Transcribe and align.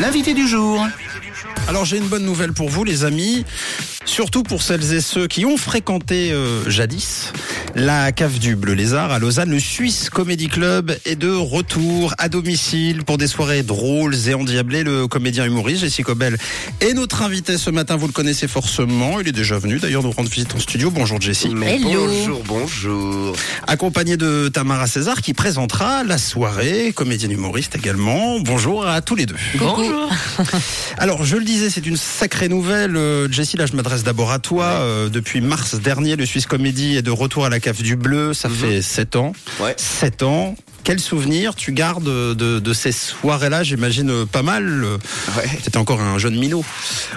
L'invité 0.00 0.32
du 0.32 0.46
jour. 0.46 0.86
Alors 1.66 1.84
j'ai 1.84 1.98
une 1.98 2.06
bonne 2.06 2.24
nouvelle 2.24 2.52
pour 2.52 2.68
vous 2.68 2.84
les 2.84 3.04
amis, 3.04 3.44
surtout 4.04 4.42
pour 4.44 4.62
celles 4.62 4.92
et 4.92 5.00
ceux 5.00 5.26
qui 5.26 5.44
ont 5.44 5.56
fréquenté 5.56 6.30
euh, 6.30 6.68
jadis 6.70 7.32
la 7.78 8.10
cave 8.10 8.40
du 8.40 8.56
Bleu 8.56 8.72
Lézard 8.72 9.12
à 9.12 9.20
Lausanne. 9.20 9.50
Le 9.50 9.60
Suisse 9.60 10.10
Comedy 10.10 10.48
Club 10.48 10.96
est 11.04 11.14
de 11.14 11.30
retour 11.30 12.12
à 12.18 12.28
domicile 12.28 13.04
pour 13.04 13.18
des 13.18 13.28
soirées 13.28 13.62
drôles 13.62 14.16
et 14.28 14.34
endiablées. 14.34 14.82
Le 14.82 15.06
comédien 15.06 15.44
humoriste 15.44 15.82
Jessie 15.82 16.02
Cobel 16.02 16.38
est 16.80 16.92
notre 16.92 17.22
invité 17.22 17.56
ce 17.56 17.70
matin, 17.70 17.96
vous 17.96 18.08
le 18.08 18.12
connaissez 18.12 18.48
forcément. 18.48 19.20
Il 19.20 19.28
est 19.28 19.32
déjà 19.32 19.58
venu 19.58 19.78
d'ailleurs 19.78 20.02
nous 20.02 20.10
rendre 20.10 20.28
visite 20.28 20.54
en 20.56 20.58
studio. 20.58 20.90
Bonjour 20.90 21.18
Hello. 21.22 22.08
bonjour, 22.08 22.42
bonjour. 22.44 23.36
Accompagné 23.68 24.16
de 24.16 24.48
Tamara 24.48 24.88
César 24.88 25.22
qui 25.22 25.32
présentera 25.32 26.02
la 26.02 26.18
soirée, 26.18 26.92
comédienne 26.92 27.30
humoriste 27.30 27.76
également. 27.76 28.40
Bonjour 28.40 28.86
à 28.86 29.00
tous 29.02 29.14
les 29.14 29.26
deux. 29.26 29.36
Bonjour. 29.56 30.10
Alors, 30.98 31.24
je 31.24 31.36
le 31.36 31.44
disais, 31.44 31.70
c'est 31.70 31.86
une 31.86 31.96
sacrée 31.96 32.48
nouvelle. 32.48 32.96
Euh, 32.96 33.30
Jessie, 33.30 33.56
là, 33.56 33.66
je 33.66 33.76
m'adresse 33.76 34.02
d'abord 34.02 34.32
à 34.32 34.40
toi. 34.40 34.64
Euh, 34.64 35.08
depuis 35.08 35.40
mars 35.40 35.76
dernier, 35.76 36.16
le 36.16 36.26
Suisse 36.26 36.46
Comédie 36.46 36.96
est 36.96 37.02
de 37.02 37.10
retour 37.12 37.44
à 37.44 37.48
la 37.48 37.60
cave 37.68 37.82
du 37.82 37.96
Bleu. 37.96 38.32
Ça 38.32 38.48
fait 38.48 38.80
sept 38.80 39.14
ans. 39.16 39.32
Ouais. 39.60 39.74
Sept 39.76 40.22
ans. 40.22 40.54
Quel 40.88 41.00
souvenir 41.00 41.54
tu 41.54 41.72
gardes 41.72 42.02
de, 42.04 42.32
de 42.60 42.72
ces 42.72 42.92
soirées-là 42.92 43.62
J'imagine 43.62 44.08
euh, 44.08 44.24
pas 44.24 44.40
mal. 44.42 44.84
Ouais. 45.36 45.46
T'étais 45.62 45.76
encore 45.76 46.00
un 46.00 46.16
jeune 46.16 46.38
minot. 46.38 46.64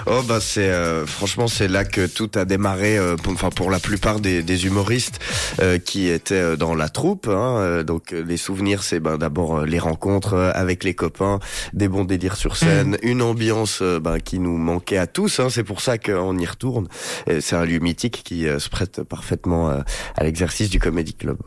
Oh 0.04 0.20
bah 0.28 0.40
c'est 0.42 0.68
euh, 0.68 1.06
franchement 1.06 1.48
c'est 1.48 1.68
là 1.68 1.86
que 1.86 2.06
tout 2.06 2.30
a 2.34 2.44
démarré. 2.44 2.98
euh, 2.98 3.16
pour, 3.16 3.32
enfin 3.32 3.48
pour 3.48 3.70
la 3.70 3.78
plupart 3.78 4.20
des, 4.20 4.42
des 4.42 4.66
humoristes 4.66 5.20
euh, 5.62 5.78
qui 5.78 6.08
étaient 6.10 6.34
euh, 6.34 6.56
dans 6.56 6.74
la 6.74 6.90
troupe. 6.90 7.28
Hein, 7.28 7.56
euh, 7.60 7.82
donc 7.82 8.12
euh, 8.12 8.22
les 8.22 8.36
souvenirs 8.36 8.82
c'est 8.82 9.00
ben 9.00 9.16
d'abord 9.16 9.60
euh, 9.60 9.64
les 9.64 9.78
rencontres 9.78 10.34
euh, 10.34 10.50
avec 10.54 10.84
les 10.84 10.92
copains, 10.92 11.38
des 11.72 11.88
bons 11.88 12.04
délires 12.04 12.36
sur 12.36 12.58
scène, 12.58 12.98
une 13.02 13.22
ambiance 13.22 13.78
euh, 13.80 13.98
ben, 13.98 14.20
qui 14.20 14.38
nous 14.38 14.58
manquait 14.58 14.98
à 14.98 15.06
tous. 15.06 15.40
Hein, 15.40 15.48
c'est 15.48 15.64
pour 15.64 15.80
ça 15.80 15.96
qu'on 15.96 16.36
y 16.36 16.44
retourne. 16.44 16.88
Et 17.26 17.40
C'est 17.40 17.56
un 17.56 17.64
lieu 17.64 17.78
mythique 17.78 18.20
qui 18.22 18.46
euh, 18.46 18.58
se 18.58 18.68
prête 18.68 19.02
parfaitement 19.02 19.70
euh, 19.70 19.80
à 20.14 20.24
l'exercice 20.24 20.68
du 20.68 20.78
comedy 20.78 21.14
club. 21.14 21.38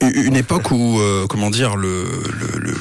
Une 0.00 0.36
époque 0.36 0.70
où, 0.70 1.00
euh, 1.00 1.26
comment 1.28 1.50
dire, 1.50 1.76
le, 1.76 2.04
le, 2.38 2.58
le, 2.58 2.74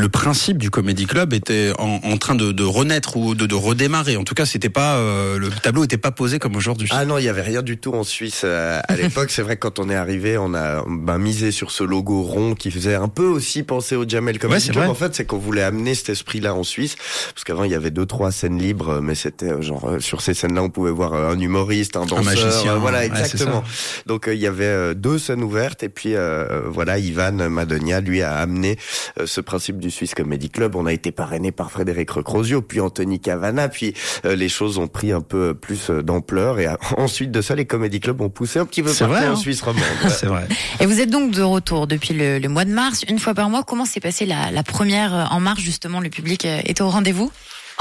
le 0.00 0.08
principe 0.08 0.58
du 0.58 0.70
Comedy 0.70 1.06
Club 1.06 1.32
était 1.32 1.72
en, 1.78 2.00
en 2.02 2.16
train 2.16 2.34
de, 2.34 2.52
de 2.52 2.64
renaître 2.64 3.16
ou 3.16 3.34
de, 3.34 3.46
de 3.46 3.54
redémarrer. 3.54 4.16
En 4.16 4.24
tout 4.24 4.34
cas, 4.34 4.46
c'était 4.46 4.68
pas 4.70 4.96
euh, 4.96 5.38
le 5.38 5.50
tableau 5.50 5.84
était 5.84 5.98
pas 5.98 6.10
posé 6.10 6.38
comme 6.38 6.56
aujourd'hui. 6.56 6.88
Ah 6.90 7.04
non, 7.04 7.18
il 7.18 7.24
y 7.24 7.28
avait 7.28 7.42
rien 7.42 7.62
du 7.62 7.78
tout 7.78 7.92
en 7.92 8.02
Suisse 8.04 8.42
euh, 8.44 8.80
à 8.88 8.96
l'époque. 8.96 9.30
C'est 9.30 9.42
vrai 9.42 9.56
que 9.56 9.60
quand 9.60 9.78
on 9.78 9.90
est 9.90 9.94
arrivé, 9.94 10.38
on 10.38 10.54
a 10.54 10.82
ben, 10.88 11.18
misé 11.18 11.50
sur 11.52 11.70
ce 11.70 11.84
logo 11.84 12.22
rond 12.22 12.54
qui 12.54 12.70
faisait 12.70 12.94
un 12.94 13.08
peu 13.08 13.26
aussi 13.26 13.62
penser 13.62 13.94
au 13.96 14.08
Jamel 14.08 14.38
Comedy 14.38 14.66
Ouais, 14.68 14.72
Club. 14.72 14.84
vrai. 14.84 14.86
En 14.90 14.94
fait, 14.94 15.14
c'est 15.14 15.24
qu'on 15.26 15.38
voulait 15.38 15.62
amener 15.62 15.94
cet 15.94 16.08
esprit-là 16.08 16.54
en 16.54 16.64
Suisse, 16.64 16.96
parce 17.34 17.44
qu'avant 17.44 17.64
il 17.64 17.70
y 17.70 17.74
avait 17.74 17.90
deux 17.90 18.06
trois 18.06 18.32
scènes 18.32 18.58
libres, 18.58 19.00
mais 19.02 19.14
c'était 19.14 19.50
euh, 19.52 19.62
genre 19.62 19.88
euh, 19.88 20.00
sur 20.00 20.22
ces 20.22 20.34
scènes-là, 20.34 20.62
on 20.62 20.70
pouvait 20.70 20.90
voir 20.90 21.12
euh, 21.14 21.32
un 21.34 21.38
humoriste, 21.38 21.96
un 21.96 22.06
danseur, 22.06 22.24
magicien, 22.24 22.74
euh, 22.74 22.78
voilà 22.78 23.00
ouais, 23.00 23.06
exactement. 23.06 23.62
Donc 24.06 24.24
il 24.32 24.38
y 24.38 24.46
avait 24.46 24.94
deux 24.94 25.18
scènes 25.18 25.42
ouvertes 25.42 25.82
et 25.82 25.88
puis 25.88 26.14
euh, 26.14 26.62
voilà, 26.68 26.98
Ivan 26.98 27.50
Madonia 27.50 28.00
lui 28.00 28.22
a 28.22 28.34
amené 28.36 28.78
ce 29.24 29.40
principe 29.40 29.78
du 29.78 29.89
Swiss 29.90 30.14
Comedy 30.14 30.50
Club. 30.50 30.76
On 30.76 30.86
a 30.86 30.92
été 30.92 31.12
parrainé 31.12 31.52
par 31.52 31.70
Frédéric 31.70 32.10
Recrozio, 32.10 32.62
puis 32.62 32.80
Anthony 32.80 33.20
Cavana, 33.20 33.68
puis 33.68 33.94
euh, 34.24 34.36
les 34.36 34.48
choses 34.48 34.78
ont 34.78 34.88
pris 34.88 35.12
un 35.12 35.20
peu 35.20 35.54
plus 35.54 35.90
euh, 35.90 36.02
d'ampleur 36.02 36.58
et 36.58 36.66
euh, 36.66 36.74
ensuite 36.96 37.30
de 37.30 37.42
ça, 37.42 37.54
les 37.54 37.66
Comedy 37.66 38.00
Clubs 38.00 38.20
ont 38.20 38.30
poussé 38.30 38.58
un 38.58 38.66
petit 38.66 38.82
peu 38.82 38.92
partout 38.92 39.12
vrai, 39.12 39.28
en 39.28 39.32
hein. 39.32 39.36
Suisse 39.36 39.62
romande. 39.62 39.82
C'est 40.08 40.26
vrai. 40.26 40.46
Et 40.80 40.86
vous 40.86 41.00
êtes 41.00 41.10
donc 41.10 41.32
de 41.32 41.42
retour 41.42 41.86
depuis 41.86 42.14
le, 42.14 42.38
le 42.38 42.48
mois 42.48 42.64
de 42.64 42.72
mars, 42.72 43.04
une 43.08 43.18
fois 43.18 43.34
par 43.34 43.50
mois. 43.50 43.62
Comment 43.62 43.84
s'est 43.84 44.00
passée 44.00 44.26
la, 44.26 44.50
la 44.50 44.62
première 44.62 45.28
en 45.30 45.40
mars 45.40 45.60
justement 45.60 46.00
Le 46.00 46.10
public 46.10 46.44
était 46.44 46.82
au 46.82 46.88
rendez-vous? 46.88 47.30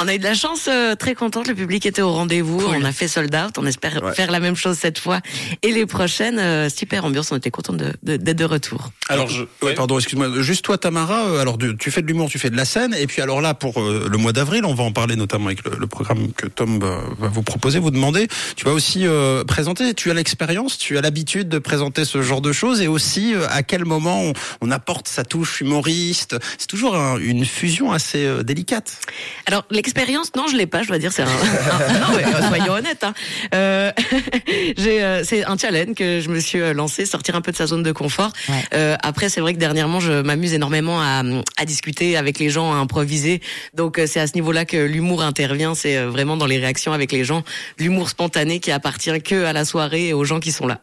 On 0.01 0.07
a 0.07 0.15
eu 0.15 0.17
de 0.17 0.23
la 0.23 0.33
chance, 0.33 0.69
euh, 0.69 0.95
très 0.95 1.13
contente. 1.13 1.49
Le 1.49 1.55
public 1.55 1.85
était 1.85 2.01
au 2.01 2.13
rendez-vous. 2.13 2.61
On 2.65 2.85
a 2.85 2.91
fait 2.93 3.09
sold 3.09 3.35
out. 3.35 3.57
On 3.57 3.65
espère 3.65 4.01
Ouais. 4.01 4.13
faire 4.13 4.31
la 4.31 4.39
même 4.39 4.55
chose 4.55 4.77
cette 4.77 4.97
fois. 4.97 5.19
Et 5.61 5.73
les 5.73 5.85
prochaines, 5.85 6.39
euh, 6.39 6.69
super 6.69 7.03
ambiance. 7.03 7.33
On 7.33 7.35
était 7.35 7.51
contents 7.51 7.73
de- 7.73 7.91
de- 8.03 8.15
d'être 8.15 8.37
de, 8.37 8.45
retour. 8.45 8.91
Alors, 9.09 9.27
je, 9.27 9.43
ouais, 9.61 9.73
pardon, 9.73 9.97
excuse-moi. 9.99 10.41
Juste 10.41 10.63
toi, 10.63 10.77
Tamara. 10.77 11.25
euh, 11.27 11.39
Alors, 11.41 11.57
tu 11.77 11.91
fais 11.91 12.01
de 12.01 12.07
l'humour, 12.07 12.29
tu 12.29 12.39
fais 12.39 12.49
de 12.49 12.55
la 12.55 12.63
scène, 12.63 12.93
et 12.97 13.07
puis 13.07 13.21
alors 13.21 13.41
là, 13.41 13.53
pour 13.53 13.81
euh, 13.81 14.07
le 14.09 14.17
mois 14.17 14.31
d'avril, 14.31 14.63
on 14.63 14.73
va 14.73 14.85
en 14.85 14.93
parler 14.93 15.17
notamment 15.17 15.47
avec 15.47 15.65
le, 15.65 15.71
le 15.77 15.87
programme 15.87 16.31
que 16.31 16.47
Tom 16.47 16.79
va, 16.79 17.01
va 17.17 17.27
vous 17.27 17.43
proposer, 17.43 17.79
vous 17.79 17.91
demander. 17.91 18.29
Tu 18.55 18.63
vas 18.63 18.71
aussi 18.71 19.05
présenter. 19.47 19.93
Tu 19.93 20.09
as 20.11 20.13
l'expérience, 20.13 20.77
tu 20.77 20.97
as 20.97 21.01
l'habitude 21.01 21.49
de 21.49 21.59
présenter 21.59 22.05
ce 22.05 22.21
genre 22.21 22.39
de 22.41 22.53
choses, 22.53 22.79
et 22.79 22.87
aussi 22.87 23.33
à 23.49 23.63
quel 23.63 23.83
moment 23.83 24.21
on, 24.21 24.33
on 24.61 24.71
apporte 24.71 25.09
sa 25.09 25.25
touche 25.25 25.59
humoriste. 25.59 26.37
C'est 26.57 26.67
toujours 26.67 26.95
un- 26.95 27.17
une 27.17 27.43
fusion 27.43 27.91
assez 27.91 28.25
délicate. 28.45 28.99
Alors 29.45 29.65
l'expérience, 29.69 29.88
non, 30.35 30.47
je 30.47 30.55
l'ai 30.57 30.65
pas. 30.67 30.83
Je 30.83 30.87
dois 30.87 30.97
dire, 30.99 31.11
c'est 31.11 31.23
un. 31.23 31.27
un- 31.27 31.99
non, 31.99 32.07
mais, 32.15 32.23
euh, 32.25 32.47
soyons 32.47 32.73
honnêtes. 32.73 33.03
Hein. 33.03 33.13
Euh, 33.53 33.91
j'ai, 34.77 35.03
euh, 35.03 35.23
c'est 35.23 35.43
un 35.45 35.57
challenge 35.57 35.95
que 35.95 36.19
je 36.21 36.29
me 36.29 36.39
suis 36.39 36.59
euh, 36.59 36.73
lancé, 36.73 37.05
sortir 37.05 37.35
un 37.35 37.41
peu 37.41 37.51
de 37.51 37.57
sa 37.57 37.67
zone 37.67 37.83
de 37.83 37.91
confort. 37.91 38.31
Ouais. 38.47 38.63
Euh, 38.73 38.95
après, 39.03 39.29
c'est 39.29 39.41
vrai 39.41 39.53
que 39.53 39.59
dernièrement, 39.59 39.99
je 39.99 40.21
m'amuse 40.21 40.53
énormément 40.53 41.01
à, 41.01 41.23
à 41.57 41.65
discuter 41.65 42.17
avec 42.17 42.39
les 42.39 42.49
gens, 42.49 42.71
à 42.73 42.75
improviser. 42.75 43.41
Donc, 43.73 43.99
c'est 44.07 44.19
à 44.19 44.27
ce 44.27 44.33
niveau-là 44.35 44.65
que 44.65 44.77
l'humour 44.77 45.21
intervient. 45.23 45.75
C'est 45.75 46.03
vraiment 46.03 46.37
dans 46.37 46.45
les 46.45 46.57
réactions 46.57 46.93
avec 46.93 47.11
les 47.11 47.23
gens, 47.23 47.43
l'humour 47.77 48.09
spontané 48.09 48.59
qui 48.59 48.71
appartient 48.71 49.21
que 49.21 49.45
à 49.45 49.53
la 49.53 49.65
soirée 49.65 50.07
et 50.09 50.13
aux 50.13 50.23
gens 50.23 50.39
qui 50.39 50.51
sont 50.51 50.67
là. 50.67 50.81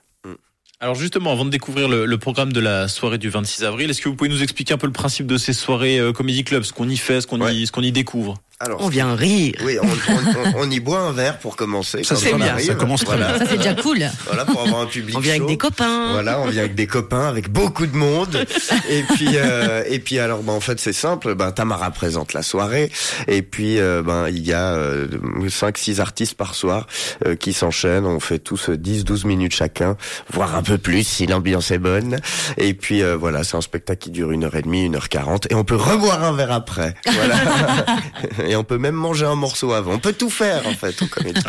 Alors 0.78 0.94
justement, 0.94 1.32
avant 1.32 1.46
de 1.46 1.50
découvrir 1.50 1.88
le, 1.88 2.04
le 2.04 2.18
programme 2.18 2.52
de 2.52 2.60
la 2.60 2.86
soirée 2.86 3.16
du 3.16 3.30
26 3.30 3.64
avril, 3.64 3.88
est-ce 3.88 4.02
que 4.02 4.10
vous 4.10 4.14
pouvez 4.14 4.28
nous 4.28 4.42
expliquer 4.42 4.74
un 4.74 4.76
peu 4.76 4.86
le 4.86 4.92
principe 4.92 5.26
de 5.26 5.38
ces 5.38 5.54
soirées 5.54 5.98
euh, 5.98 6.12
Comedy 6.12 6.44
Club, 6.44 6.64
ce 6.64 6.74
qu'on 6.74 6.86
y 6.86 6.98
fait, 6.98 7.22
ce 7.22 7.26
qu'on 7.26 7.40
Ouais. 7.40 7.54
y, 7.56 7.66
ce 7.66 7.72
qu'on 7.72 7.80
y 7.80 7.92
découvre? 7.92 8.34
Alors, 8.58 8.80
On 8.82 8.88
vient 8.88 9.14
rire. 9.14 9.52
oui, 9.64 9.76
on, 9.82 9.86
on- 9.86 10.62
on- 10.62 10.70
y 10.70 10.80
boit 10.80 11.00
un 11.00 11.12
verre 11.12 11.38
pour 11.38 11.56
commencer. 11.56 12.02
Ça, 12.04 12.16
c'est 12.16 12.32
bien, 12.32 12.46
arrive. 12.48 12.66
ça 12.66 12.74
commence 12.74 13.04
très 13.04 13.16
Voilà. 13.18 13.38
Ça 13.38 13.44
c'est 13.50 13.58
déjà 13.58 13.74
cool. 13.74 13.98
Voilà, 14.26 14.46
pour 14.46 14.62
avoir 14.62 14.80
un 14.80 14.86
public 14.86 15.14
On 15.14 15.20
vient 15.20 15.34
avec 15.34 15.46
des 15.46 15.58
copains. 15.58 16.12
Voilà, 16.12 16.40
on 16.40 16.46
vient 16.46 16.62
avec 16.62 16.74
des 16.74 16.86
copains, 16.86 17.28
avec 17.28 17.50
beaucoup 17.50 17.86
de 17.86 17.94
monde. 17.94 18.46
Et 18.88 19.02
puis, 19.02 19.28
euh, 19.34 19.84
et 19.86 19.98
puis 19.98 20.18
alors, 20.18 20.42
ben, 20.42 20.54
en 20.54 20.60
fait, 20.60 20.80
c'est 20.80 20.94
simple. 20.94 21.34
Ben, 21.34 21.52
Tamara 21.52 21.90
présente 21.90 22.32
la 22.32 22.42
soirée. 22.42 22.90
Et 23.28 23.42
puis, 23.42 23.78
euh, 23.78 24.02
ben, 24.02 24.28
il 24.30 24.46
y 24.46 24.54
a 24.54 24.72
euh, 24.72 25.06
5-6 25.48 26.00
artistes 26.00 26.34
par 26.34 26.54
soir 26.54 26.86
euh, 27.26 27.36
qui 27.36 27.52
s'enchaînent. 27.52 28.06
On 28.06 28.20
fait 28.20 28.38
tous 28.38 28.70
10-12 28.70 29.26
minutes 29.26 29.54
chacun, 29.54 29.96
voire 30.32 30.54
un 30.56 30.62
peu 30.62 30.78
plus 30.78 31.06
si 31.06 31.26
l'ambiance 31.26 31.70
est 31.72 31.78
bonne. 31.78 32.18
Et 32.56 32.72
puis, 32.72 33.02
euh, 33.02 33.16
voilà, 33.16 33.44
c'est 33.44 33.56
un 33.58 33.60
spectacle 33.60 34.00
qui 34.00 34.10
dure 34.10 34.30
une 34.32 34.44
heure 34.44 34.56
et 34.56 34.62
demie, 34.62 34.84
une 34.86 34.96
heure 34.96 35.10
quarante. 35.10 35.46
Et 35.50 35.54
on 35.54 35.64
peut 35.64 35.76
reboire 35.76 36.24
un 36.24 36.32
verre 36.34 36.52
après. 36.52 36.94
Voilà. 37.12 37.36
et 38.46 38.56
on 38.56 38.64
peut 38.64 38.78
même 38.78 38.94
manger 38.94 39.26
un 39.26 39.34
morceau 39.34 39.72
avant. 39.72 39.92
On 39.94 39.98
peut 39.98 40.12
tout 40.12 40.30
faire, 40.30 40.66
en 40.66 40.72
fait. 40.72 40.96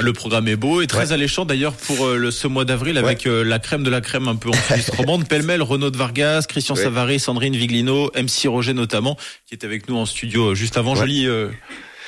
Le 0.01 0.13
programme 0.13 0.47
est 0.47 0.55
beau 0.55 0.81
et 0.81 0.87
très 0.87 1.11
alléchant 1.11 1.45
d'ailleurs 1.45 1.73
pour 1.73 2.05
euh, 2.05 2.17
le, 2.17 2.31
ce 2.31 2.47
mois 2.47 2.65
d'avril 2.65 2.97
avec 2.97 3.25
euh, 3.25 3.43
la 3.43 3.59
crème 3.59 3.83
de 3.83 3.89
la 3.89 4.01
crème 4.01 4.27
un 4.27 4.35
peu 4.35 4.49
en 4.49 4.53
romande, 4.97 5.27
pêle-mêle, 5.27 5.61
Renaud 5.61 5.89
de 5.89 5.97
Vargas, 5.97 6.45
Christian 6.47 6.75
Ouais. 6.75 6.83
Savary, 6.83 7.19
Sandrine 7.19 7.55
Viglino, 7.55 8.11
MC 8.15 8.47
Roger 8.47 8.73
notamment, 8.73 9.17
qui 9.47 9.55
est 9.55 9.63
avec 9.63 9.87
nous 9.89 9.95
en 9.97 10.05
studio 10.05 10.51
euh, 10.51 10.55
juste 10.55 10.77
avant. 10.77 10.95
Joli, 10.95 11.27
euh, 11.27 11.49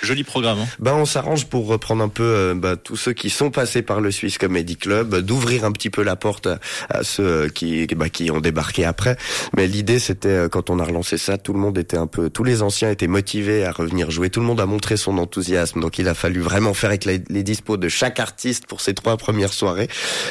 joli 0.02 0.24
programme. 0.24 0.60
hein. 0.60 0.68
Ben 0.80 0.94
on 0.94 1.06
s'arrange 1.06 1.46
pour 1.48 1.68
reprendre 1.68 2.04
un 2.04 2.10
peu 2.10 2.24
euh, 2.24 2.54
ben, 2.54 2.76
tous 2.76 2.96
ceux 2.96 3.14
qui 3.14 3.30
sont 3.30 3.52
passés 3.52 3.82
par 3.82 4.02
le 4.02 4.12
Swiss 4.12 4.38
Comedy 4.38 4.76
Club, 4.78 5.16
d'ouvrir 5.20 5.66
un 5.66 5.72
petit 5.72 5.90
peu 5.90 6.04
la 6.04 6.16
porte 6.16 6.48
à, 6.48 6.60
à 6.90 7.04
ceux 7.04 7.48
qui 7.50 7.88
ben, 7.88 8.10
qui 8.10 8.32
ont 8.32 8.40
débarqué 8.40 8.86
après. 8.86 9.18
Mais 9.56 9.68
l'idée 9.68 10.00
c'était 10.00 10.28
euh, 10.30 10.50
quand 10.50 10.70
on 10.70 10.80
a 10.80 10.84
relancé 10.84 11.18
ça, 11.18 11.38
tout 11.38 11.54
le 11.54 11.60
monde 11.60 11.78
était 11.78 11.98
un 11.98 12.08
peu, 12.08 12.30
tous 12.30 12.44
les 12.44 12.62
anciens 12.62 12.90
étaient 12.92 13.08
motivés 13.08 13.64
à 13.66 13.72
revenir 13.72 14.12
jouer. 14.12 14.30
Tout 14.30 14.40
le 14.40 14.46
monde 14.46 14.60
a 14.62 14.66
montré 14.66 14.98
son 14.98 15.18
enthousiasme, 15.18 15.80
donc 15.82 15.98
il 16.00 16.08
a 16.08 16.14
fallu 16.14 16.40
vraiment 16.42 16.74
faire 16.74 16.90
avec 16.90 17.06
les, 17.06 17.22
les 17.30 17.44
dispos 17.44 17.78
de 17.78 17.90
chaque 17.90 18.20
artiste 18.20 18.66
pour 18.68 18.82
ces 18.82 18.94
trois 18.94 19.18
premières 19.18 19.54
soirées. 19.54 19.88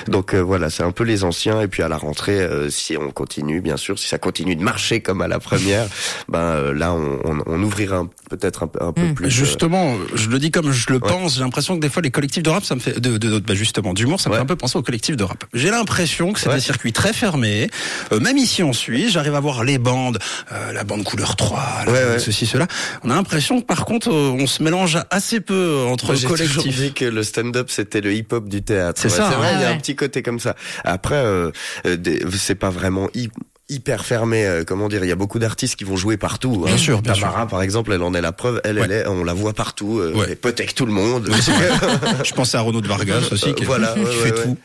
Donc 0.08 0.34
euh, 0.34 0.40
voilà, 0.40 0.70
c'est 0.70 0.82
un 0.82 0.92
peu 0.92 1.04
les 1.04 1.24
anciens 1.24 1.60
et 1.60 1.68
puis 1.68 1.82
à 1.82 1.88
la 1.88 1.96
rentrée, 1.96 2.40
euh, 2.40 2.70
si 2.70 2.96
on 2.96 3.10
continue, 3.10 3.60
bien 3.60 3.76
sûr, 3.76 3.98
si 3.98 4.08
ça 4.08 4.18
continue 4.18 4.56
de 4.56 4.62
marcher 4.62 5.00
comme 5.00 5.20
à 5.20 5.28
la 5.28 5.38
première, 5.38 5.86
ben 6.28 6.38
euh, 6.40 6.72
là 6.74 6.92
on, 6.92 7.18
on, 7.24 7.38
on 7.46 7.62
ouvrira 7.62 8.06
peut-être 8.30 8.62
un, 8.64 8.66
peu- 8.68 8.82
un 8.82 8.92
peu 8.92 9.02
Mm. 9.02 9.14
plus. 9.14 9.30
Justement, 9.58 9.96
je 10.14 10.28
le 10.28 10.38
dis 10.38 10.52
comme 10.52 10.70
je 10.70 10.86
le 10.92 11.00
pense, 11.00 11.34
j'ai 11.34 11.40
l'impression 11.40 11.74
que 11.74 11.80
des 11.80 11.88
fois 11.88 12.00
les 12.00 12.12
collectifs 12.12 12.44
de 12.44 12.50
rap, 12.50 12.64
ça 12.64 12.76
me 12.76 12.80
fait 12.80 13.00
de, 13.00 13.16
de, 13.18 13.28
de- 13.28 13.38
bah, 13.40 13.54
justement 13.54 13.92
d'humour, 13.92 14.20
ça 14.20 14.28
me 14.28 14.34
Ouais. 14.34 14.38
fait 14.38 14.42
un 14.44 14.46
peu 14.46 14.54
penser 14.54 14.78
aux 14.78 14.82
collectifs 14.82 15.16
de 15.16 15.24
rap. 15.24 15.44
J'ai 15.52 15.70
l'impression 15.70 16.32
que 16.32 16.38
c'est 16.38 16.48
Ouais. 16.48 16.54
des 16.54 16.60
circuits 16.60 16.92
très 16.92 17.12
fermés. 17.12 17.68
Euh, 18.12 18.20
même 18.20 18.38
ici 18.38 18.62
en 18.62 18.72
Suisse, 18.72 19.10
j'arrive 19.12 19.34
à 19.34 19.40
voir 19.40 19.64
les 19.64 19.78
bandes, 19.78 20.18
euh, 20.52 20.72
la 20.72 20.84
bande 20.84 21.02
couleur 21.02 21.34
3, 21.34 21.82
la- 21.86 21.92
Ouais, 21.92 22.04
ouais. 22.04 22.18
ceci 22.20 22.46
cela. 22.46 22.68
On 23.02 23.10
a 23.10 23.14
l'impression 23.16 23.60
que 23.60 23.66
par 23.66 23.84
contre, 23.84 24.10
euh, 24.12 24.36
on 24.38 24.46
se 24.46 24.62
mélange 24.62 24.96
assez 25.10 25.40
peu 25.40 25.54
euh, 25.54 25.86
entre 25.86 26.06
Moi, 26.06 26.14
J'ai 26.14 26.28
toujours 26.28 26.36
collectifs. 26.36 26.76
dit 26.80 26.92
que 26.92 27.04
le 27.04 27.22
stand-up 27.24 27.68
c'était 27.70 28.00
le 28.00 28.14
hip-hop 28.14 28.48
du 28.48 28.62
théâtre. 28.62 29.00
C'est 29.02 29.08
ça, 29.08 29.28
C'est 29.30 29.36
vrai, 29.36 29.48
hein. 29.48 29.56
il 29.56 29.62
y 29.62 29.64
a 29.64 29.70
un 29.70 29.76
petit 29.78 29.96
côté 29.96 30.22
comme 30.22 30.38
ça. 30.38 30.54
Après, 30.84 31.16
euh, 31.16 31.50
euh, 31.86 31.96
des- 31.96 32.20
c'est 32.38 32.54
pas 32.54 32.70
vraiment 32.70 33.08
hy- 33.14 33.28
hyper 33.68 34.04
fermé. 34.04 34.46
euh, 34.46 34.64
comment 34.64 34.88
dire 34.88 35.04
Il 35.04 35.08
y 35.08 35.12
a 35.12 35.16
beaucoup 35.16 35.38
d'artistes 35.38 35.76
qui 35.76 35.84
vont 35.84 35.96
jouer 35.96 36.16
partout. 36.16 36.62
Bien 36.66 36.76
sûr, 36.76 37.02
bien 37.02 37.12
Tamara, 37.14 37.46
par 37.46 37.62
exemple, 37.62 37.92
elle 37.92 38.02
en 38.02 38.14
est 38.14 38.20
la 38.20 38.32
preuve. 38.32 38.60
Elle, 38.64 38.78
elle 38.78 38.92
est, 38.92 39.06
on 39.06 39.24
la 39.24 39.34
voit 39.34 39.52
partout. 39.52 39.98
Euh, 40.00 40.12
Ouais. 40.14 40.38
Elle 40.42 40.50
avec 40.50 40.74
tout 40.74 40.86
le 40.86 40.92
monde. 40.92 41.28
Je 42.24 42.32
pensais 42.32 42.56
à 42.56 42.60
Renaud 42.60 42.80
de 42.80 42.88
Vargas 42.88 43.28
aussi, 43.30 43.54
qui, 43.54 43.64
voilà, 43.64 43.88
qui 43.94 44.00
ouais, 44.00 44.06
fait 44.12 44.42
tout. 44.42 44.56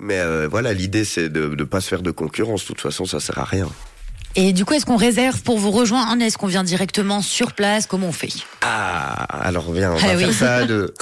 Mais 0.00 0.18
euh, 0.18 0.48
voilà, 0.50 0.72
l'idée 0.72 1.04
c'est 1.04 1.28
de 1.28 1.48
ne 1.48 1.64
pas 1.64 1.80
se 1.80 1.88
faire 1.88 2.02
de 2.02 2.10
concurrence. 2.10 2.62
De 2.62 2.66
toute 2.68 2.80
façon, 2.80 3.04
ça 3.04 3.20
sert 3.20 3.38
à 3.38 3.44
rien. 3.44 3.68
Et 4.36 4.52
du 4.52 4.64
coup, 4.64 4.74
est-ce 4.74 4.84
qu'on 4.84 4.96
réserve 4.96 5.42
pour 5.42 5.58
vous 5.58 5.70
rejoindre 5.70 6.20
Est-ce 6.22 6.36
qu'on 6.36 6.48
vient 6.48 6.64
directement 6.64 7.22
sur 7.22 7.52
place? 7.52 7.86
Comment 7.86 8.08
on 8.08 8.12
fait? 8.12 8.32
Ah, 8.62 9.12
alors 9.46 9.70
viens, 9.72 9.92
on 9.92 9.96
Ah 10.02 10.08
va 10.08 10.14
oui. 10.16 10.24
faire 10.24 10.32
ça 10.32 10.64
de... 10.64 10.92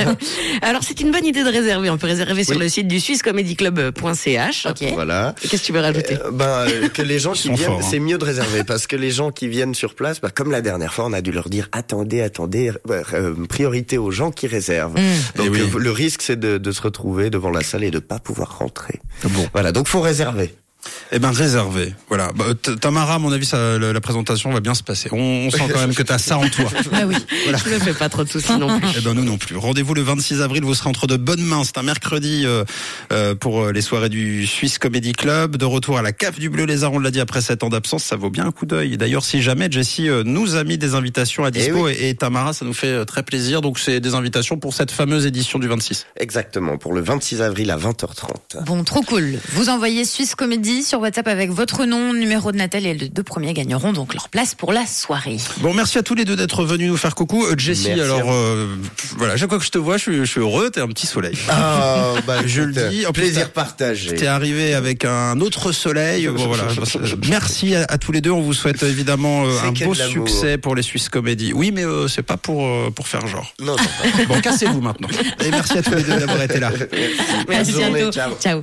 Alors 0.62 0.82
c'est 0.82 1.00
une 1.00 1.12
bonne 1.12 1.24
idée 1.24 1.44
de 1.44 1.48
réserver. 1.48 1.90
On 1.90 1.98
peut 1.98 2.08
réserver 2.08 2.42
sur 2.42 2.56
Oui. 2.56 2.62
le 2.62 2.68
site 2.68 2.88
du 2.88 2.98
swisscomedyclub.ch. 2.98 4.66
Ok. 4.66 4.84
Voilà. 4.94 5.34
Et 5.44 5.48
Qu'est-ce 5.48 5.62
que 5.62 5.66
tu 5.66 5.72
veux 5.72 5.80
rajouter? 5.80 6.14
Euh, 6.24 6.30
ben, 6.32 6.44
euh, 6.68 6.88
que 6.88 7.02
les 7.02 7.18
gens 7.20 7.32
qui 7.32 7.50
viennent, 7.50 7.70
hein. 7.72 7.78
c'est 7.88 8.00
mieux 8.00 8.18
de 8.18 8.24
réserver 8.24 8.64
parce 8.64 8.86
que 8.88 8.96
les 8.96 9.10
gens 9.12 9.30
qui 9.30 9.46
viennent 9.46 9.74
sur 9.74 9.94
place, 9.94 10.20
bah, 10.20 10.30
comme 10.34 10.50
la 10.50 10.60
dernière 10.60 10.92
fois, 10.92 11.06
on 11.06 11.12
a 11.12 11.20
dû 11.20 11.30
leur 11.30 11.48
dire 11.50 11.68
attendez, 11.72 12.20
attendez, 12.20 12.72
euh, 12.90 13.34
priorité 13.48 13.96
aux 13.98 14.10
gens 14.10 14.30
qui 14.32 14.46
réservent. 14.48 14.94
Donc 15.36 15.46
Eh 15.46 15.48
oui. 15.50 15.70
le 15.78 15.90
risque 15.92 16.22
c'est 16.22 16.38
de, 16.38 16.58
de 16.58 16.72
se 16.72 16.82
retrouver 16.82 17.30
devant 17.30 17.50
la 17.50 17.62
salle 17.62 17.84
et 17.84 17.90
de 17.92 18.00
pas 18.00 18.18
pouvoir 18.18 18.58
rentrer. 18.58 19.00
Bon. 19.24 19.46
Voilà, 19.52 19.70
donc 19.70 19.86
faut 19.86 20.00
réserver. 20.00 20.54
Eh 21.12 21.18
ben 21.18 21.30
réservé. 21.30 21.94
Voilà. 22.08 22.30
Bah, 22.34 22.46
Tamara, 22.80 23.14
à 23.14 23.18
mon 23.18 23.32
avis, 23.32 23.46
ça, 23.46 23.78
la, 23.78 23.92
la 23.92 24.00
présentation 24.00 24.50
va 24.50 24.60
bien 24.60 24.74
se 24.74 24.82
passer. 24.82 25.08
On, 25.12 25.16
on 25.46 25.50
sent 25.50 25.68
quand 25.72 25.80
même 25.80 25.94
que 25.94 26.02
tu 26.02 26.12
as 26.12 26.18
ça 26.18 26.38
en 26.38 26.48
toi. 26.48 26.70
Ah 26.94 27.06
oui. 27.06 27.16
Je 27.46 27.70
me 27.70 27.78
fais 27.78 27.94
pas 27.94 28.08
trop 28.08 28.22
de 28.24 28.28
soucis 28.28 28.56
non 28.58 28.78
plus. 28.78 28.88
Eh 28.98 29.00
ben 29.00 29.14
nous 29.14 29.24
non 29.24 29.38
plus. 29.38 29.56
Rendez-vous 29.56 29.94
le 29.94 30.02
26 30.02 30.40
avril. 30.42 30.62
Vous 30.64 30.74
serez 30.74 30.88
entre 30.90 31.06
de 31.06 31.16
bonnes 31.16 31.42
mains. 31.42 31.62
C'est 31.64 31.78
un 31.78 31.82
mercredi 31.82 32.42
euh, 32.44 32.64
euh, 33.12 33.34
pour 33.34 33.62
euh, 33.62 33.72
les 33.72 33.80
soirées 33.80 34.08
du 34.08 34.46
Swiss 34.46 34.78
Comedy 34.78 35.12
Club. 35.12 35.56
De 35.56 35.64
retour 35.64 35.98
à 35.98 36.02
la 36.02 36.12
cave 36.12 36.38
du 36.38 36.50
Bleu 36.50 36.64
Lézard. 36.64 36.92
On 36.92 36.98
l'a 36.98 37.10
dit 37.10 37.20
après 37.20 37.40
sept 37.40 37.62
ans 37.62 37.68
d'absence, 37.70 38.04
ça 38.04 38.16
vaut 38.16 38.30
bien 38.30 38.46
un 38.46 38.52
coup 38.52 38.66
d'œil. 38.66 38.96
D'ailleurs, 38.96 39.24
si 39.24 39.40
jamais 39.42 39.70
Jessie 39.70 40.08
euh, 40.08 40.22
nous 40.24 40.56
a 40.56 40.64
mis 40.64 40.78
des 40.78 40.94
invitations 40.94 41.44
à 41.44 41.50
dispo 41.50 41.88
Eh 41.88 41.92
et, 41.92 42.08
et 42.10 42.14
Tamara, 42.14 42.52
ça 42.52 42.64
nous 42.64 42.74
fait 42.74 43.04
très 43.06 43.22
plaisir. 43.22 43.60
Donc 43.62 43.78
c'est 43.78 44.00
des 44.00 44.14
invitations 44.14 44.58
pour 44.58 44.74
cette 44.74 44.90
fameuse 44.90 45.24
édition 45.26 45.58
du 45.58 45.68
26. 45.68 46.06
Exactement, 46.16 46.76
pour 46.76 46.92
le 46.92 47.00
26 47.00 47.40
avril 47.42 47.70
à 47.70 47.76
20h30. 47.78 48.64
Bon, 48.64 48.84
trop 48.84 49.02
cool. 49.02 49.38
Vous 49.52 49.68
envoyez 49.68 50.04
Suisse 50.04 50.34
Sur 50.80 51.00
WhatsApp 51.00 51.28
avec 51.28 51.50
votre 51.50 51.84
nom, 51.84 52.14
numéro 52.14 52.50
de 52.52 52.56
Natal 52.56 52.86
et 52.86 52.94
les 52.94 53.08
deux 53.08 53.22
premiers 53.22 53.52
gagneront 53.52 53.92
donc 53.92 54.14
leur 54.14 54.28
place 54.30 54.54
pour 54.54 54.72
la 54.72 54.86
soirée. 54.86 55.36
Bon, 55.58 55.74
merci 55.74 55.98
à 55.98 56.02
tous 56.02 56.14
les 56.14 56.24
deux 56.24 56.36
d'être 56.36 56.64
venus 56.64 56.88
nous 56.90 56.96
faire 56.96 57.14
coucou. 57.14 57.44
Euh, 57.44 57.54
Jessie, 57.58 57.88
Merci 57.88 58.00
à 58.00 58.04
alors 58.04 58.32
euh, 58.32 58.76
voilà, 59.18 59.36
chaque 59.36 59.50
fois 59.50 59.58
que 59.58 59.64
je 59.64 59.70
te 59.70 59.78
vois, 59.78 59.96
je 59.98 60.02
suis, 60.02 60.16
je 60.18 60.24
suis 60.24 60.40
heureux. 60.40 60.70
T'es 60.70 60.80
un 60.80 60.88
petit 60.88 61.06
soleil. 61.06 61.36
Ah, 61.48 62.14
bah, 62.26 62.38
Je 62.46 62.62
le 62.62 62.72
dis, 62.72 63.06
en 63.06 63.12
plaisir 63.12 63.50
partagé. 63.50 64.14
T'es 64.14 64.26
arrivé 64.26 64.74
avec 64.74 65.04
un 65.04 65.40
autre 65.40 65.72
soleil. 65.72 66.28
Bon, 66.28 66.46
voilà. 66.46 66.64
Merci 67.28 67.74
à, 67.74 67.84
à 67.88 67.98
tous 67.98 68.12
les 68.12 68.20
deux. 68.20 68.30
On 68.30 68.40
vous 68.40 68.54
souhaite 68.54 68.82
évidemment 68.82 69.44
euh, 69.44 69.58
un 69.64 69.72
beau 69.72 69.94
succès 69.94 70.58
pour 70.58 70.74
les 70.74 70.82
Suisse 70.82 71.08
Comédies. 71.08 71.52
Oui, 71.52 71.70
mais 71.72 71.84
euh, 71.84 72.08
c'est 72.08 72.22
pas 72.22 72.36
pour 72.36 72.66
euh, 72.66 72.90
pour 72.90 73.08
faire 73.08 73.26
genre. 73.26 73.52
Non, 73.60 73.76
non, 73.76 74.24
Bon, 74.28 74.40
cassez-vous 74.40 74.80
maintenant. 74.80 75.08
Et 75.44 75.50
merci 75.50 75.78
à 75.78 75.82
tous 75.82 75.94
les 75.94 76.02
deux 76.02 76.16
d'avoir 76.16 76.42
été 76.42 76.60
là. 76.60 76.70
Merci. 77.48 77.72
Bonne 77.72 77.82
journée, 77.82 78.00
bientôt. 78.00 78.12
ciao. 78.12 78.32
Ciao. 78.40 78.62